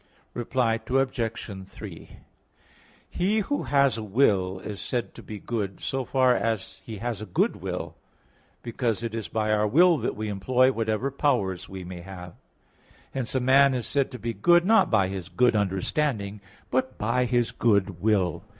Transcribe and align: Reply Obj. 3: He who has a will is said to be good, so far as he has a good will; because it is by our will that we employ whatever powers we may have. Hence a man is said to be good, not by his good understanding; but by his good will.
Reply 0.33 0.79
Obj. 0.89 1.65
3: 1.67 2.09
He 3.07 3.39
who 3.41 3.63
has 3.65 3.99
a 3.99 4.03
will 4.03 4.57
is 4.57 4.81
said 4.81 5.13
to 5.13 5.21
be 5.21 5.37
good, 5.37 5.79
so 5.79 6.05
far 6.05 6.35
as 6.35 6.81
he 6.83 6.97
has 6.97 7.21
a 7.21 7.27
good 7.27 7.57
will; 7.57 7.95
because 8.63 9.03
it 9.03 9.13
is 9.13 9.27
by 9.27 9.51
our 9.51 9.67
will 9.67 9.99
that 9.99 10.15
we 10.15 10.27
employ 10.27 10.71
whatever 10.71 11.11
powers 11.11 11.69
we 11.69 11.83
may 11.83 12.01
have. 12.01 12.33
Hence 13.13 13.35
a 13.35 13.39
man 13.39 13.75
is 13.75 13.85
said 13.85 14.09
to 14.09 14.17
be 14.17 14.33
good, 14.33 14.65
not 14.65 14.89
by 14.89 15.07
his 15.07 15.29
good 15.29 15.55
understanding; 15.55 16.41
but 16.71 16.97
by 16.97 17.25
his 17.25 17.51
good 17.51 18.01
will. 18.01 18.43